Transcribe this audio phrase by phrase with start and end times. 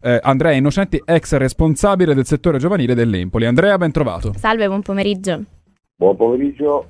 [0.00, 3.46] eh, Andrea Innocenti, ex responsabile del settore giovanile dell'Empoli.
[3.46, 4.32] Andrea, ben trovato.
[4.36, 5.42] Salve, buon pomeriggio.
[5.96, 6.86] Buon pomeriggio.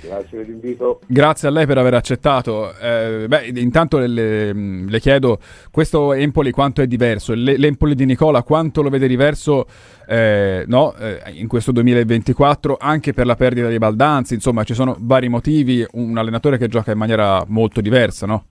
[0.00, 1.00] Grazie dell'invito.
[1.06, 2.72] Grazie a lei per aver accettato.
[2.78, 5.40] Eh, beh, intanto le, le, chiedo,
[5.72, 7.32] questo Empoli quanto è diverso?
[7.34, 9.66] L'Empoli di Nicola quanto lo vede diverso
[10.06, 14.34] eh, no, eh, in questo 2024 anche per la perdita di Baldanzi?
[14.34, 18.44] Insomma, ci sono vari motivi, un allenatore che gioca in maniera molto diversa, no?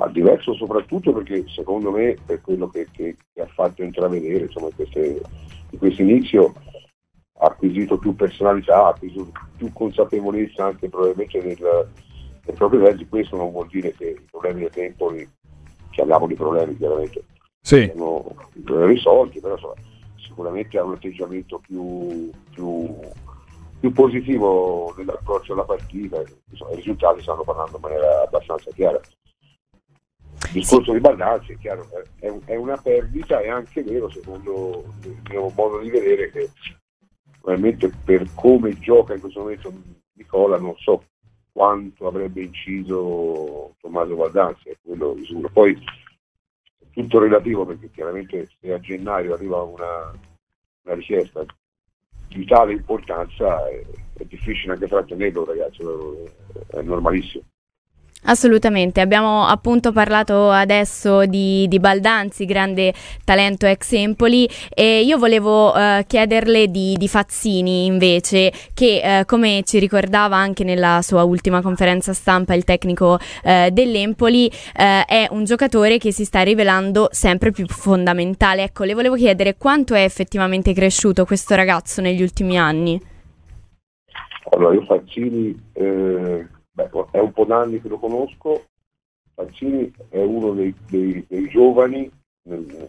[0.00, 4.68] Ma diverso soprattutto perché secondo me per quello che, che, che ha fatto intravedere insomma,
[4.68, 5.20] in, queste,
[5.72, 6.54] in questo inizio
[7.38, 11.88] ha acquisito più personalità, ha acquisito più consapevolezza anche probabilmente nel,
[12.46, 15.14] nel proprio versi, questo non vuol dire che i problemi del tempo,
[15.90, 17.24] chiamiamoli di problemi chiaramente,
[17.60, 17.92] sì.
[17.94, 18.34] sono
[18.86, 19.74] risolti, però insomma,
[20.16, 22.96] sicuramente ha un atteggiamento più, più,
[23.78, 28.98] più positivo nell'approccio alla partita, insomma, i risultati stanno parlando in maniera abbastanza chiara.
[30.52, 30.92] Il discorso sì.
[30.94, 31.86] di Baldazzi è chiaro,
[32.18, 36.50] è, è, una perdita, è anche vero secondo il mio modo di vedere che
[37.40, 39.72] probabilmente per come gioca in questo momento
[40.14, 41.04] Nicola non so
[41.52, 45.50] quanto avrebbe inciso Tommaso Baldazzi, è quello di sicuro.
[45.52, 45.78] Poi
[46.90, 50.10] tutto relativo perché chiaramente se a gennaio arriva una,
[50.82, 51.44] una richiesta
[52.26, 53.84] di tale importanza è,
[54.14, 55.82] è difficile anche trattenerlo ragazzi,
[56.72, 57.44] è normalissimo.
[58.24, 62.92] Assolutamente, abbiamo appunto parlato adesso di, di, Baldanzi, grande
[63.24, 69.62] talento ex Empoli e io volevo uh, chiederle di, di, Fazzini invece che uh, come
[69.64, 75.98] ci ricordava anche nella sua ultima conferenza stampa il tecnico uh, dell'Empoli è un giocatore
[75.98, 78.62] che si sta rivelando sempre più fondamentale.
[78.64, 83.00] Ecco, le volevo chiedere quanto è effettivamente cresciuto questo ragazzo negli ultimi anni.
[84.50, 86.58] Allora io Fazzini...
[86.76, 88.66] Eh Beh, è un po' d'anni che lo conosco,
[89.34, 92.10] Fazzini è uno dei, dei, dei giovani
[92.42, 92.88] nel,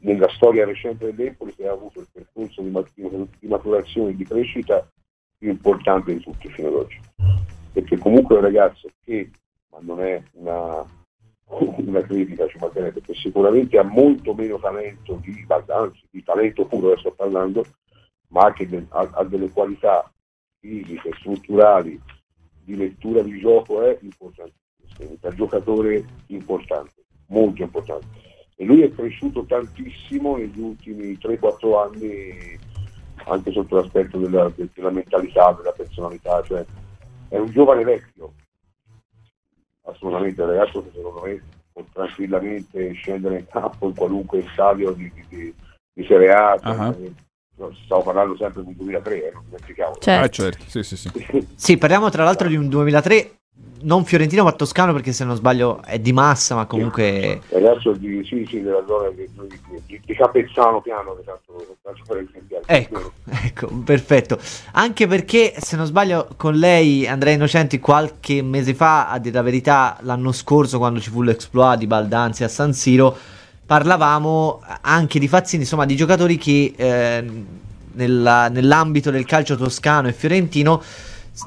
[0.00, 2.70] nella storia recente dell'Empoli che ha avuto il percorso di,
[3.38, 4.86] di maturazione e di crescita
[5.36, 7.00] più importante di tutti fino ad oggi.
[7.72, 9.30] Perché comunque è un ragazzo che,
[9.70, 10.84] ma non è una,
[11.46, 16.88] una critica, ci mancherebbe, perché sicuramente ha molto meno talento di anzi di talento puro
[16.88, 17.64] adesso sto parlando,
[18.28, 20.10] ma anche de, ha, ha delle qualità
[20.60, 22.00] fisiche, strutturali,
[22.68, 28.06] di lettura di gioco è importantissimo, per giocatore importante, molto importante.
[28.56, 32.58] E lui è cresciuto tantissimo negli ultimi 3-4 anni,
[33.24, 36.64] anche sotto l'aspetto della, della mentalità, della personalità, cioè
[37.28, 38.34] è un giovane vecchio,
[39.82, 41.42] assolutamente, ragazzo che secondo me
[41.72, 45.54] può tranquillamente scendere in campo in qualunque stadio di, di,
[45.94, 46.58] di Serie A.
[46.62, 47.14] Uh-huh
[47.84, 49.96] stavo parlando sempre di un 2003, eh, non dimenticavo.
[49.98, 50.24] Certo.
[50.24, 50.64] Ah, certo.
[50.68, 51.10] Sì, sì, sì.
[51.54, 53.32] sì, parliamo tra l'altro di un 2003
[53.80, 57.54] non fiorentino ma toscano perché se non sbaglio è di massa ma comunque sì.
[57.54, 59.28] adesso di, sì, sì, della zona di,
[59.86, 61.78] di, di Capezzano piano esatto,
[62.66, 63.12] ecco,
[63.44, 64.38] ecco perfetto
[64.72, 69.42] anche perché se non sbaglio con lei Andrea Innocenti qualche mese fa a dire la
[69.42, 73.16] verità l'anno scorso quando ci fu l'exploit di Baldanzi a San Siro
[73.68, 77.24] parlavamo anche di Fazzini, insomma di giocatori che eh,
[77.92, 80.82] nella, nell'ambito del calcio toscano e fiorentino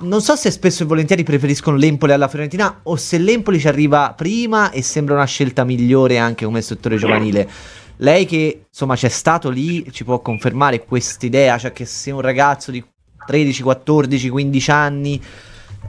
[0.01, 4.13] non so se spesso e volentieri preferiscono l'Empoli alla Fiorentina o se l'Empoli ci arriva
[4.15, 7.49] prima e sembra una scelta migliore anche come settore giovanile.
[7.97, 12.69] Lei che insomma c'è stato lì ci può confermare quest'idea, cioè che se un ragazzo
[12.69, 12.83] di
[13.25, 15.19] 13, 14, 15 anni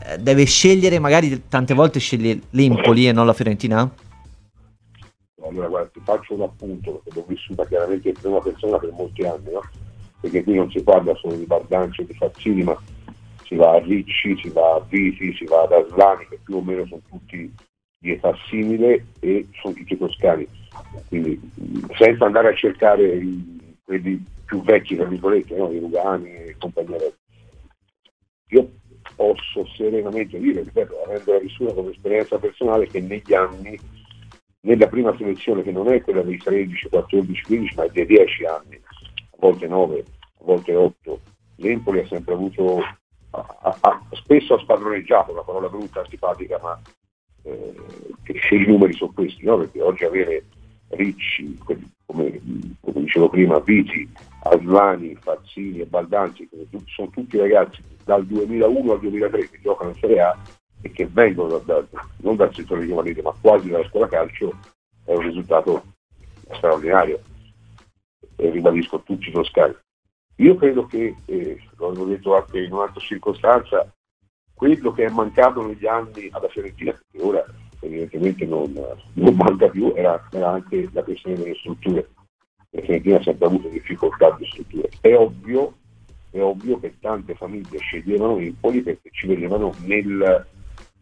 [0.07, 3.91] eh, deve scegliere, magari tante volte sceglie l'Empoli e non la Fiorentina?
[5.43, 9.23] Allora guarda, ti faccio un appunto, perché l'ho vissuta chiaramente in prima persona per molti
[9.23, 9.61] anni, no?
[10.21, 12.81] perché qui non si parla solo di Bardancio e di Fazzini, ma
[13.45, 16.63] si va a Ricci, si va a Viti, si va ad Aslani, che più o
[16.63, 17.53] meno sono tutti
[17.99, 20.47] di età simile e sono tutti toscani.
[21.09, 21.41] Quindi
[21.99, 25.71] senza andare a cercare i, quelli più vecchi, tra virgolette, no?
[25.73, 26.99] i Lugani e compagnia.
[28.49, 28.71] Io
[29.17, 33.79] posso serenamente dire, ripeto, avendo vissuta come esperienza personale, che negli anni
[34.63, 38.45] nella prima selezione che non è quella dei 13, 14, 15 ma è dei 10
[38.45, 41.21] anni, a volte 9, a volte 8.
[41.57, 42.81] L'Empoli ha sempre avuto,
[43.31, 46.81] ha, ha, spesso ha spadroneggiato, una parola brutta, antipatica, ma
[47.43, 47.75] eh,
[48.23, 49.59] che i numeri sono questi, no?
[49.59, 50.45] perché oggi avere
[50.89, 52.41] Ricci, come, come,
[53.01, 54.09] dicevo prima, Viti,
[54.43, 56.49] Aslani, Fazzini e Baldanzi,
[56.87, 60.39] sono tutti ragazzi dal 2001 al 2003 che giocano in Serie A,
[60.83, 64.53] e che vengono da, da, non dal settore giovanile ma quasi dalla scuola calcio
[65.05, 65.83] è un risultato
[66.51, 67.21] straordinario
[68.37, 69.75] e ribadisco tutti i toscani.
[70.37, 73.93] Io credo che, eh, l'ho detto anche in un'altra circostanza,
[74.55, 77.45] quello che è mancato negli anni alla Fiorentina, perché ora
[77.81, 78.73] evidentemente non,
[79.15, 82.09] non manca più, era, era, anche la questione delle strutture.
[82.71, 84.89] La Fiorentina ha sempre avuto difficoltà di strutture.
[85.01, 85.75] È ovvio,
[86.31, 90.47] è ovvio che tante famiglie sceglievano Empoli perché ci vedevano nel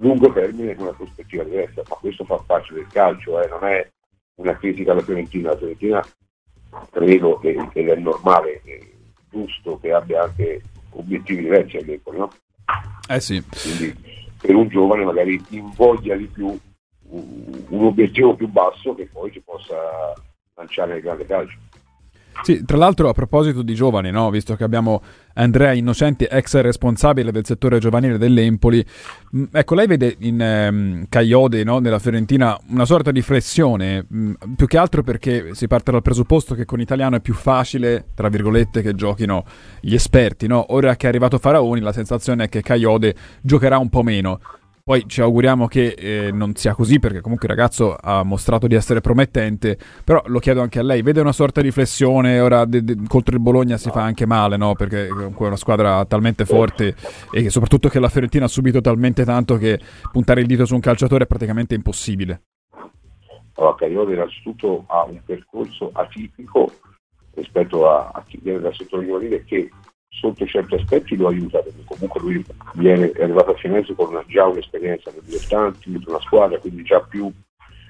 [0.00, 3.88] lungo termine con una prospettiva diversa, ma questo fa parte del calcio, eh, non è
[4.36, 5.50] una critica alla Fiorentina.
[5.50, 6.06] La Fiorentina
[6.90, 8.78] credo che, che è normale, è
[9.30, 12.32] giusto che abbia anche obiettivi diversi all'Empoli, no?
[13.08, 13.42] Eh sì.
[13.62, 13.94] Quindi
[14.40, 16.58] per un giovane magari invoglia di più
[17.12, 20.14] un obiettivo più basso che poi ci possa
[20.54, 21.58] lanciare nel grande calcio.
[22.42, 24.30] Sì, tra l'altro a proposito di giovani, no?
[24.30, 25.02] visto che abbiamo
[25.34, 28.84] Andrea Innocenti, ex responsabile del settore giovanile dell'Empoli,
[29.30, 31.78] mh, ecco, lei vede in ehm, Caiode, no?
[31.80, 36.54] nella Fiorentina, una sorta di flessione, mh, più che altro perché si parte dal presupposto
[36.54, 39.44] che con italiano è più facile, tra virgolette, che giochino
[39.80, 40.46] gli esperti.
[40.46, 40.72] No?
[40.72, 44.40] Ora che è arrivato Faraoni, la sensazione è che Caiode giocherà un po' meno.
[44.82, 48.74] Poi ci auguriamo che eh, non sia così perché comunque il ragazzo ha mostrato di
[48.74, 52.82] essere promettente, però lo chiedo anche a lei, vede una sorta di flessione, ora de-
[52.82, 54.74] de- contro il Bologna si fa anche male, no?
[54.74, 56.94] perché comunque è una squadra talmente forte
[57.30, 59.78] e soprattutto che la Fiorentina ha subito talmente tanto che
[60.10, 62.42] puntare il dito su un calciatore è praticamente impossibile.
[63.54, 66.72] Allora, Cagliari innanzitutto ha un percorso atipico
[67.34, 69.70] rispetto a, a chi viene dal settore giovanile che
[70.10, 74.24] sotto certi aspetti lo aiuta perché comunque lui viene, è arrivato a Firenze con una,
[74.26, 77.32] già un'esperienza nel dilettanti, dentro una squadra, quindi già più,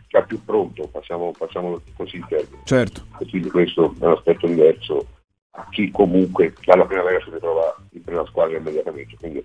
[0.06, 2.62] già più pronto, passiamo, passiamo così in termini.
[2.64, 3.06] Certo.
[3.18, 5.06] E quindi questo è un aspetto diverso
[5.52, 9.16] a chi comunque dalla primavera si ritrova in prima squadra immediatamente.
[9.16, 9.44] Quindi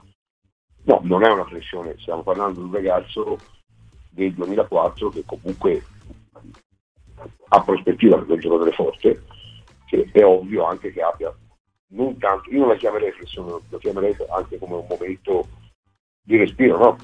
[0.83, 3.37] no, non è una flessione, stiamo parlando di un ragazzo
[4.09, 5.83] del 2004 che comunque
[7.47, 9.23] ha prospettiva per un giocatore forte,
[9.87, 11.33] che è ovvio anche che abbia
[11.87, 15.47] non tanto, io non la chiamerei flessione, la chiamerei anche come un momento
[16.23, 16.97] di respiro, no?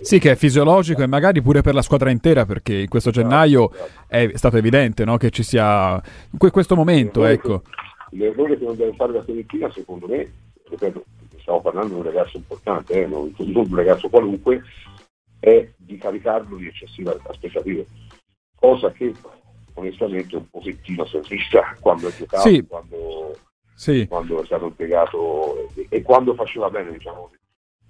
[0.00, 3.70] Sì, che è fisiologico e magari pure per la squadra intera, perché in questo gennaio
[4.06, 5.16] è stato evidente no?
[5.16, 6.00] che ci sia
[6.38, 7.22] questo momento.
[7.22, 7.62] L'errore, ecco.
[8.10, 10.30] che, l'errore che non deve fare la Fiorentina, secondo me,
[10.68, 11.04] ripeto,
[11.38, 14.62] stiamo parlando di un ragazzo importante, eh, non, non un ragazzo qualunque,
[15.40, 17.86] è di caricarlo di eccessive aspettative,
[18.54, 19.12] cosa che
[19.74, 22.64] onestamente un pochettino si è vista quando ha giocato, sì.
[22.66, 23.36] quando
[23.74, 24.06] sì.
[24.08, 27.30] quando è stato impiegato e, e, quando faceva bene, diciamo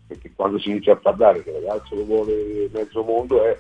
[0.07, 3.59] perché quando si inizia a parlare che il ragazzo lo vuole mezzo mondo è,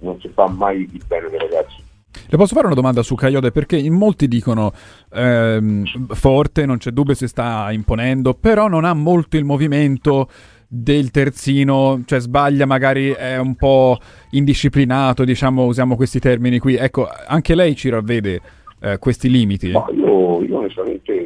[0.00, 1.84] non si fa mai il bene dei ragazzi.
[2.28, 3.50] Le posso fare una domanda su Caiode?
[3.50, 4.72] Perché in molti dicono
[5.12, 10.28] ehm, forte, non c'è dubbio si sta imponendo, però non ha molto il movimento
[10.68, 13.98] del terzino, cioè sbaglia, magari è un po'
[14.30, 16.74] indisciplinato, diciamo, usiamo questi termini qui.
[16.74, 18.40] Ecco, anche lei ci ravvede
[18.80, 19.70] eh, questi limiti?
[19.70, 21.25] Ma io, io onestamente eh,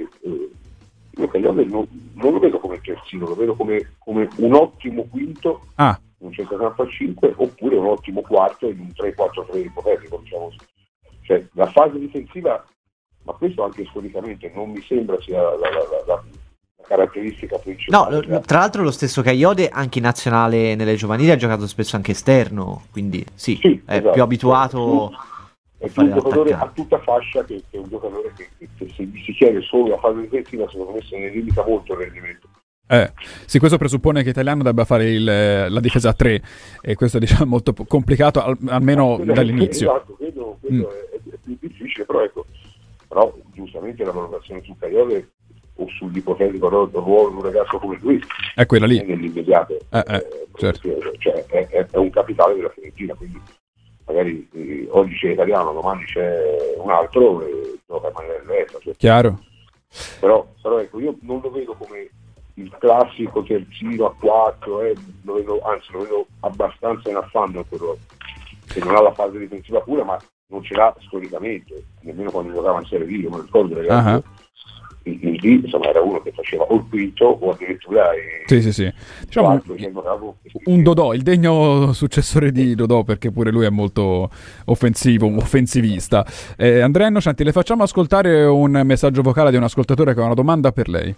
[1.20, 5.66] io Caglione non, non, lo vedo come terzino, lo vedo come, come un ottimo quinto,
[5.76, 5.98] ah.
[6.18, 10.52] un centrocampo a 5, oppure un ottimo quarto in un 3-4-3 ipotetico, diciamo
[11.22, 12.64] Cioè, la fase difensiva,
[13.24, 16.22] ma questo anche storicamente non mi sembra sia la, la, la, la
[16.86, 18.26] caratteristica principale.
[18.26, 22.12] No, tra l'altro lo stesso Caiode anche in nazionale nelle giovanili ha giocato spesso anche
[22.12, 24.10] esterno, quindi sì, sì è esatto.
[24.10, 25.10] più abituato
[25.80, 29.22] è più un giocatore a tutta fascia che, che un giocatore che, che, se gli
[29.24, 32.48] si chiede solo la fase difensiva secondo me se ne limita molto il rendimento
[32.92, 33.12] eh,
[33.46, 36.42] sì, questo presuppone che Italiano debba fare il, la difesa a 3
[36.80, 39.90] e questo è diciamo, molto complicato al, almeno esatto, dall'inizio.
[39.94, 40.90] Esatto, quello, quello mm.
[40.90, 42.46] è, è, più difficile, però ecco,
[43.06, 45.28] però giustamente la valutazione su Caiole
[45.76, 48.20] o sull'ipotetico ruolo di un ragazzo come lui
[48.56, 48.98] è quella lì.
[48.98, 49.78] È nell'immediato.
[49.88, 50.26] Eh, eh,
[50.56, 50.88] certo.
[51.18, 53.40] cioè, è, è, un capitale della Fiorentina, quindi
[54.10, 58.78] magari eh, oggi c'è italiano, domani c'è un altro e gioca in maniera diversa.
[58.80, 58.96] Cioè.
[58.96, 59.38] Chiaro.
[60.20, 62.08] Però, però, ecco, io non lo vedo come
[62.54, 67.96] il classico terzino a 4, eh, lo vedo, anzi lo vedo abbastanza in affanno quello
[68.66, 72.80] che non ha la fase difensiva pura, ma non ce l'ha storicamente, nemmeno quando giocava
[72.80, 74.08] in Serie D, io me lo ricordo ragazzi.
[74.08, 74.22] Uh-huh
[75.02, 78.92] D insomma, era uno che faceva o il quinto o addirittura il sì, sì, sì.
[79.24, 79.60] Diciamo un,
[80.64, 84.28] un Dodò, il degno successore di Dodò perché pure lui è molto
[84.66, 86.26] offensivo, offensivista.
[86.56, 90.34] Eh, Andrea Innocenti, le facciamo ascoltare un messaggio vocale di un ascoltatore che ha una
[90.34, 91.14] domanda per lei.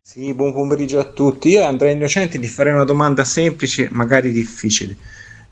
[0.00, 1.50] Sì, buon pomeriggio a tutti.
[1.50, 4.96] Io Andrea Innocenti ti farei una domanda semplice, magari difficile.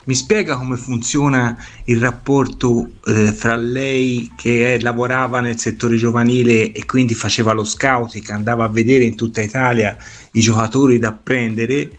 [0.03, 1.55] Mi spiega come funziona
[1.85, 7.63] il rapporto eh, fra lei che è, lavorava nel settore giovanile e quindi faceva lo
[7.63, 9.95] scouting, andava a vedere in tutta Italia
[10.31, 11.91] i giocatori da prendere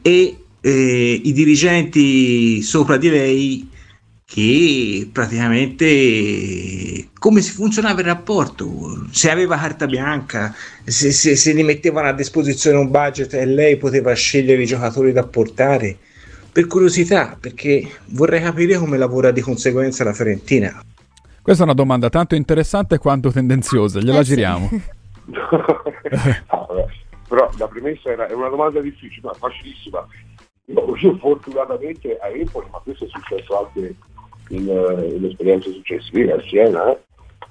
[0.00, 3.68] e eh, i dirigenti sopra di lei
[4.24, 10.54] che praticamente come si funzionava il rapporto, se aveva carta bianca,
[10.84, 15.12] se, se, se gli mettevano a disposizione un budget e lei poteva scegliere i giocatori
[15.12, 15.98] da portare
[16.52, 20.82] per curiosità, perché vorrei capire come lavora di conseguenza la Fiorentina.
[21.40, 24.68] Questa è una domanda tanto interessante quanto tendenziosa, gliela eh giriamo.
[24.68, 24.82] Sì.
[26.46, 26.66] ah,
[27.28, 30.06] però la premessa era, è una domanda difficile, ma facilissima.
[30.66, 33.94] Io, io, fortunatamente a Empoli, ma questo è successo anche
[34.48, 36.98] in, uh, in esperienze successive a Siena, eh,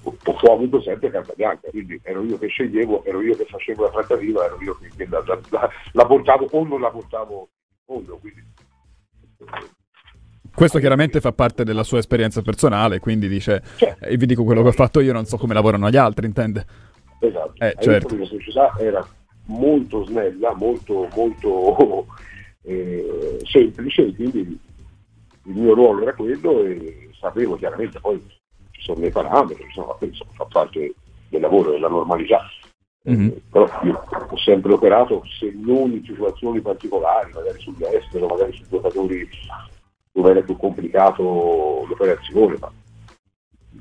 [0.04, 3.82] ho, ho, avuto sempre carta bianca, quindi ero io che sceglievo, ero io che facevo
[3.82, 7.48] la trattativa, ero io che, che la, la, la, la, portavo o non la portavo
[7.68, 8.18] in fondo.
[8.18, 8.44] Quindi,
[10.54, 14.04] questo chiaramente fa parte della sua esperienza personale, quindi dice, certo.
[14.04, 16.66] e vi dico quello che ho fatto io, non so come lavorano gli altri, intende?
[17.18, 17.54] Esatto.
[17.58, 18.16] Eh, certo.
[18.16, 19.06] La società era
[19.46, 22.06] molto snella, molto, molto
[22.62, 24.40] eh, semplice, quindi
[25.44, 28.20] il mio ruolo era quello e sapevo chiaramente poi
[28.70, 30.94] ci sono dei parametri, insomma, penso, fa parte
[31.28, 32.42] del lavoro, della normalità.
[33.08, 33.28] Mm-hmm.
[33.50, 39.28] Però io ho sempre operato, se non in situazioni particolari, magari sull'estero, magari su giocatori
[40.12, 42.70] dove era più complicato l'operazione, ma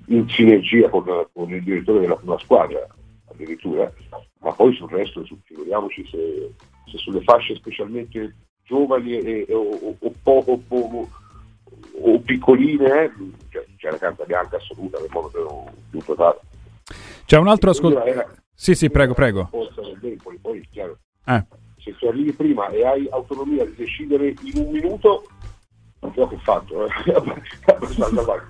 [0.08, 2.88] in sinergia con, con il direttore della prima squadra
[3.30, 3.92] addirittura,
[4.40, 6.54] ma poi sul resto figuriamoci se,
[6.90, 11.10] se sulle fasce specialmente giovani e, e, o, o, poco, poco
[12.02, 13.12] o piccoline eh,
[13.50, 16.40] c'è, c'è, la carta bianca assoluta nel modo più, più totale.
[17.26, 18.04] C'è un altro ascolto.
[18.62, 19.50] Sì, sì, prego, prego.
[20.00, 21.44] Deboli, poi, chiaro, eh.
[21.80, 25.24] Se tu arrivi prima e hai autonomia di decidere in un minuto,
[26.02, 26.90] non so che fatto, eh.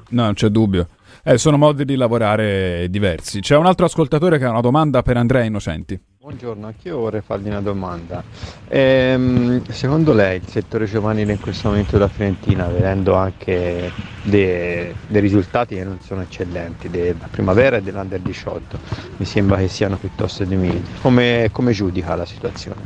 [0.09, 0.89] no, non c'è dubbio.
[1.23, 3.39] Eh, sono modi di lavorare diversi.
[3.39, 5.97] C'è un altro ascoltatore che ha una domanda per Andrea Innocenti.
[6.21, 8.23] Buongiorno, anch'io vorrei fargli una domanda.
[8.67, 15.19] Ehm, secondo lei il settore giovanile in questo momento da Fiorentina, vedendo anche dei, dei
[15.19, 18.77] risultati che non sono eccellenti, della primavera e dell'Under 18,
[19.17, 20.83] mi sembra che siano piuttosto timidi.
[21.01, 22.81] Come, come giudica la situazione?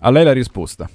[0.00, 0.90] A lei la risposta.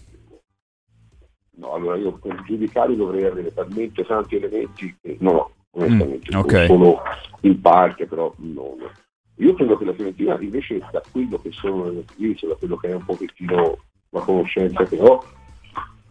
[1.52, 6.38] No, allora io per giudicare dovrei avere talmente tanti elementi che non ho, onestamente, mm,
[6.38, 6.68] okay.
[6.68, 7.02] solo
[7.44, 9.08] in parte, però non.
[9.40, 12.90] Io credo che la Fiorentina invece da quello che sono le notizie, da quello che
[12.90, 13.78] è un pochettino
[14.10, 15.24] la conoscenza che ho,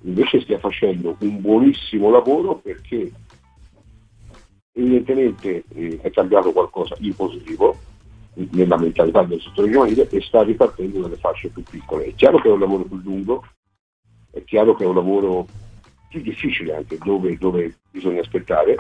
[0.02, 3.10] invece stia facendo un buonissimo lavoro perché
[4.72, 7.76] evidentemente eh, è cambiato qualcosa in positivo
[8.52, 12.06] nella mentalità del settore giovanile e sta ripartendo dalle fasce più piccole.
[12.06, 13.44] È chiaro che è un lavoro più lungo,
[14.30, 15.46] è chiaro che è un lavoro
[16.08, 18.76] più difficile anche dove, dove bisogna aspettare,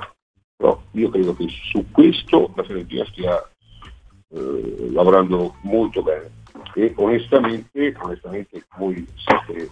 [0.56, 3.50] però io credo che su questo la Fiorentina stia
[4.30, 6.36] eh, lavorando molto bene
[6.74, 9.68] e onestamente, onestamente voi siete,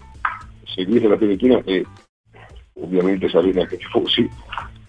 [0.64, 1.86] seguite la Fiorentina e
[2.80, 4.28] ovviamente sarete anche tifosi,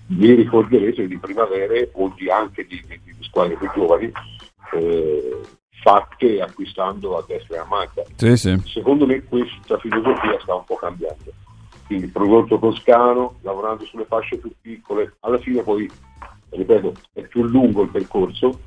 [0.08, 4.12] vi ricorderete di primavere o di anche di, di, di squadre più giovani
[4.74, 5.42] eh,
[5.82, 8.04] fatte acquistando a destra e a manca.
[8.16, 8.62] Sì, sì.
[8.66, 11.34] Secondo me questa filosofia sta un po' cambiando.
[11.86, 15.90] Quindi prodotto toscano, lavorando sulle fasce più piccole, alla fine poi,
[16.50, 18.60] ripeto, è più lungo il percorso,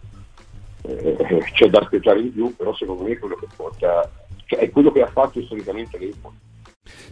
[0.82, 1.16] eh,
[1.52, 4.10] c'è da aspettare di più, però secondo me è quello che porta,
[4.46, 6.36] cioè è quello che ha fatto storicamente l'Empoli.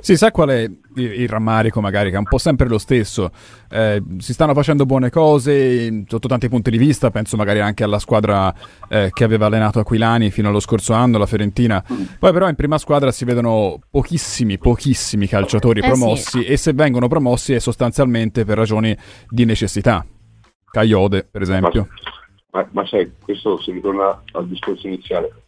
[0.01, 3.31] Si sa qual è il, rammarico, magari, che è un po' sempre lo stesso.
[3.69, 7.99] Eh, si stanno facendo buone cose sotto tanti punti di vista, penso magari anche alla
[7.99, 8.53] squadra
[8.89, 11.85] eh, che aveva allenato Aquilani fino allo scorso anno, la Fiorentina.
[12.19, 16.45] Poi però in prima squadra si vedono pochissimi, pochissimi calciatori eh promossi sì.
[16.45, 18.97] e se vengono promossi è sostanzialmente per ragioni
[19.29, 20.05] di necessità.
[20.71, 21.89] Caiode, per esempio.
[22.51, 25.45] Ma, ma, sai, questo si ritorna al discorso iniziale.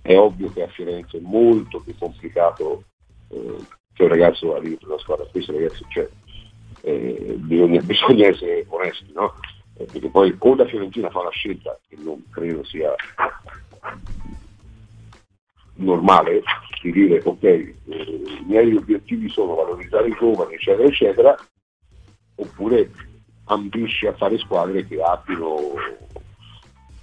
[0.00, 2.84] È ovvio che a Firenze è molto più complicato
[3.28, 3.56] eh,
[3.92, 6.08] che un ragazzo arrivi per una squadra, spesso ragazzi cioè,
[6.82, 9.34] eh, bisogna, bisogna, essere onesti, no?
[9.76, 12.94] Eh, perché poi o la Fiorentina fa la scelta, che non credo sia
[15.76, 16.42] normale,
[16.82, 21.36] di dire ok, eh, i miei obiettivi sono valorizzare i giovani, eccetera, eccetera,
[22.36, 22.90] oppure
[23.44, 25.74] ambisce a fare squadre che abbiano,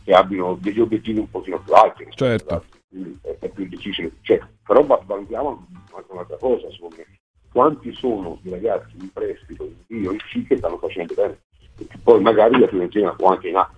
[0.04, 2.08] che abbiano degli obiettivi un pochino più alti.
[2.10, 2.66] Certo.
[2.90, 4.12] Quindi è, è, più difficile.
[4.22, 7.06] Cioè, però valutiamo anche un'altra cosa, secondo me.
[7.52, 11.42] Quanti sono i ragazzi in prestito, in Dio, in C che stanno facendo bene?
[11.76, 13.70] Perché poi magari la Fiorentina, o anche in A,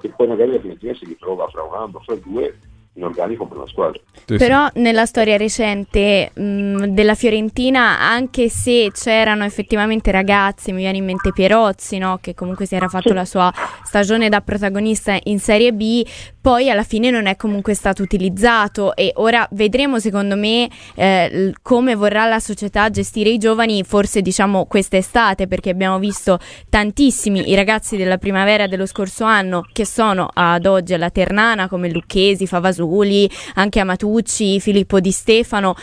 [0.00, 2.58] che poi magari la Fiorentina si ritrova fra un anno, fra due,
[2.98, 4.00] in organico per una squadra.
[4.24, 11.04] Però nella storia recente mh, della Fiorentina, anche se c'erano effettivamente ragazzi, mi viene in
[11.04, 12.18] mente Pierozzi, no?
[12.20, 13.14] che comunque si era fatto sì.
[13.14, 13.52] la sua
[13.84, 16.04] stagione da protagonista in Serie B,
[16.40, 21.94] poi alla fine non è comunque stato utilizzato e ora vedremo secondo me eh, come
[21.94, 26.38] vorrà la società gestire i giovani, forse diciamo quest'estate, perché abbiamo visto
[26.68, 31.90] tantissimi i ragazzi della primavera dello scorso anno che sono ad oggi alla Ternana come
[31.90, 32.46] Lucchesi,
[32.88, 35.74] Favasuli, anche Amatucci, Filippo Di Stefano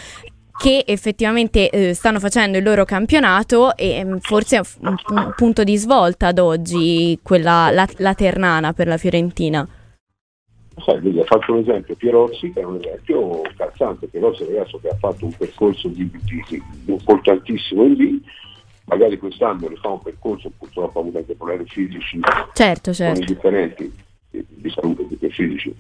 [0.57, 5.65] che effettivamente eh, stanno facendo il loro campionato e mm, forse è un, un punto
[5.65, 9.67] di svolta ad oggi quella, la, la Ternana per la Fiorentina.
[10.77, 14.79] Sai, vedi, fatto un esempio Pierozzi che è un esempio calzante, Pierozzi è un ragazzo
[14.79, 18.23] che ha fatto un percorso di, di, di importantissimo in lì,
[18.85, 22.17] magari quest'anno rifà un percorso, purtroppo ha avuto anche problemi fisici
[22.53, 23.25] certo, certo.
[23.25, 23.91] differenti
[24.29, 25.75] di salute che fisici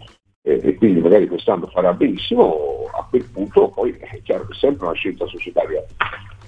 [0.47, 4.57] e, e, quindi magari quest'anno farà benissimo, a quel punto poi è chiaro che è
[4.57, 5.83] sempre una scelta societaria.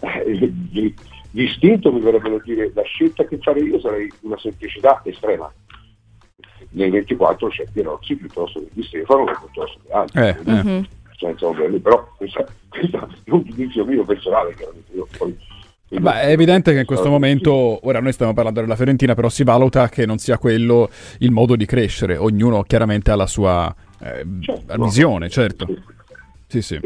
[0.01, 0.93] Eh, di,
[1.31, 5.51] distinto mi verrebbe da dire la scelta che farei io sarei una semplicità estrema
[6.71, 10.21] nel 24 c'è Pierozzi piuttosto che Di Stefano piuttosto che altri.
[10.21, 10.87] Eh, eh.
[11.17, 14.91] Senza ovviamente, però questo, è un giudizio mio personale, chiaramente.
[14.93, 15.35] Io poi,
[15.89, 19.43] Beh, è evidente che in questo momento, ora noi stiamo parlando della Fiorentina, però si
[19.43, 20.89] valuta che non sia quello
[21.19, 25.31] il modo di crescere, ognuno chiaramente ha la sua eh, certo, visione, no.
[25.31, 25.67] certo.
[26.47, 26.79] Sì, sì.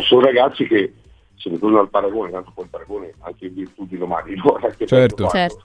[0.00, 0.94] Sono ragazzi che,
[1.36, 4.58] se ne torno al paragone, tanto poi il paragone anche in virtù di domani, no?
[4.86, 5.28] certo.
[5.28, 5.64] certo.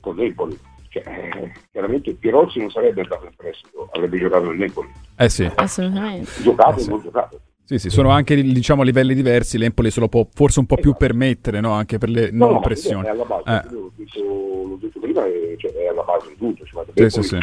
[0.00, 0.58] con Napoli,
[0.90, 4.88] cioè, chiaramente Pirozzi non sarebbe andato in prestito, avrebbe giocato nel Napoli.
[5.16, 5.50] Eh sì.
[5.54, 6.30] Assolutamente.
[6.42, 6.88] Giocato Eh e sì.
[6.90, 7.40] non giocato.
[7.66, 10.74] Sì, sì, sono anche diciamo a livelli diversi, l'Empoli se lo può forse un po'
[10.76, 11.06] più Esatto.
[11.06, 11.72] permettere, no?
[11.72, 13.06] Anche per le No, non no, pressioni.
[13.06, 13.72] È alla base, Eh.
[13.72, 16.64] l'ho, detto, l'ho detto prima, è, cioè, è alla base di tutto.
[16.66, 17.38] Cioè, Sì, sì, sì.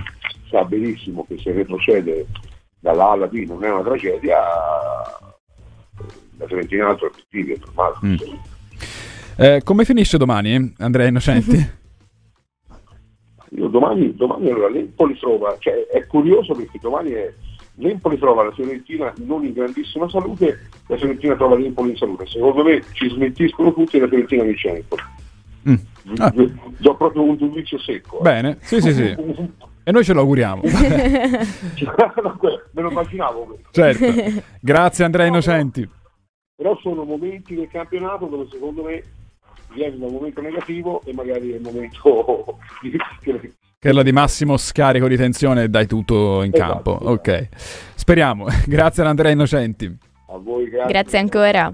[0.52, 2.28] sa benissimo che se retrocede
[2.82, 4.38] dalla A alla B non è una tragedia,
[6.38, 7.96] la Fiorentina ha altri obiettivi, è normale.
[8.04, 8.16] Mm.
[9.38, 11.56] Eh, come finisce domani, Andrea Innocenti?
[13.54, 17.32] Io domani, domani allora, l'Empoli trova, cioè è curioso perché domani è,
[17.76, 22.26] l'Empoli trova la Fiorentina non in grandissima salute, la Fiorentina trova l'Empoli in salute.
[22.26, 25.02] Secondo me ci smentiscono tutti e la Fiorentina vince l'Empoli.
[25.70, 25.76] Mm.
[26.18, 26.34] Ah,
[26.80, 28.20] Do proprio un giudizio secco.
[28.20, 28.22] eh.
[28.24, 29.16] bene, sì, sì, sì.
[29.84, 30.62] E noi ce lo auguriamo.
[32.74, 33.70] Me lo immaginavo questo.
[33.72, 34.42] certo.
[34.62, 35.88] Grazie Andrea Innocenti.
[36.56, 39.04] Però sono momenti del campionato dove secondo me
[39.74, 44.58] viene da un momento negativo e magari è il momento di, che- Quella di massimo
[44.58, 46.92] scarico di tensione e dai tutto in Esatto, campo.
[46.96, 47.10] esatto.
[47.12, 47.48] Ok.
[47.96, 48.46] Speriamo.
[48.68, 49.98] Grazie ad Andrea Innocenti.
[50.28, 50.92] a voi grazie.
[50.94, 51.70] Grazie ancora.